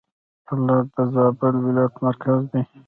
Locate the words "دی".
2.51-2.61